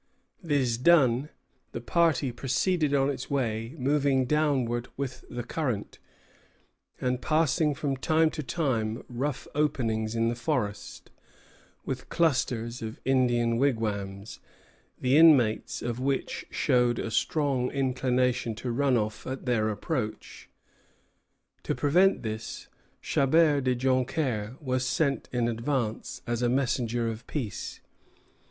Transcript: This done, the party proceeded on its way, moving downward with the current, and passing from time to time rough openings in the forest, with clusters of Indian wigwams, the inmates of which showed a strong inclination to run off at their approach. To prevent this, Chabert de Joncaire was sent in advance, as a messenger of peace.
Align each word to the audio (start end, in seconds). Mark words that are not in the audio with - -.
This 0.41 0.77
done, 0.79 1.29
the 1.73 1.79
party 1.79 2.31
proceeded 2.31 2.91
on 2.91 3.11
its 3.11 3.29
way, 3.29 3.75
moving 3.77 4.25
downward 4.25 4.87
with 4.97 5.23
the 5.29 5.43
current, 5.43 5.99
and 6.99 7.21
passing 7.21 7.75
from 7.75 7.95
time 7.95 8.31
to 8.31 8.41
time 8.41 9.03
rough 9.07 9.47
openings 9.53 10.15
in 10.15 10.27
the 10.27 10.33
forest, 10.33 11.11
with 11.85 12.09
clusters 12.09 12.81
of 12.81 12.99
Indian 13.05 13.57
wigwams, 13.57 14.39
the 14.99 15.15
inmates 15.17 15.83
of 15.83 15.99
which 15.99 16.47
showed 16.49 16.97
a 16.97 17.11
strong 17.11 17.69
inclination 17.69 18.55
to 18.55 18.71
run 18.71 18.97
off 18.97 19.27
at 19.27 19.45
their 19.45 19.69
approach. 19.69 20.49
To 21.61 21.75
prevent 21.75 22.23
this, 22.23 22.67
Chabert 23.03 23.65
de 23.65 23.75
Joncaire 23.75 24.57
was 24.61 24.83
sent 24.83 25.29
in 25.31 25.47
advance, 25.47 26.23
as 26.25 26.41
a 26.41 26.49
messenger 26.49 27.07
of 27.07 27.27
peace. 27.27 27.81